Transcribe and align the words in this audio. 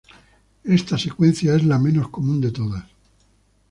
Esta 0.63 0.97
secuencia 0.97 1.53
es 1.55 1.63
la 1.63 1.77
menos 1.77 2.09
común 2.09 2.41
de 2.41 2.49
todas. 2.51 2.85